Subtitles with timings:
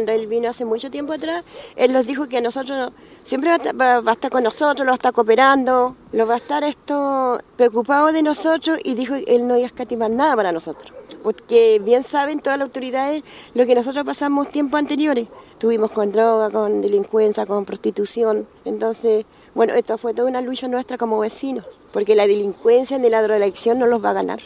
[0.00, 1.42] Cuando él vino hace mucho tiempo atrás,
[1.74, 2.92] él nos dijo que a nosotros
[3.24, 6.24] siempre va a, estar, va, a estar con nosotros, lo va a estar cooperando, lo
[6.24, 10.08] va a estar esto preocupado de nosotros y dijo que él no iba a escatimar
[10.08, 10.92] nada para nosotros.
[11.24, 13.24] Porque bien saben todas las autoridades
[13.54, 15.26] lo que nosotros pasamos tiempos anteriores.
[15.58, 18.46] Tuvimos con droga, con delincuencia, con prostitución.
[18.64, 23.20] Entonces, bueno, esto fue toda una lucha nuestra como vecinos, porque la delincuencia ni la
[23.20, 24.38] drogadicción no los va a ganar.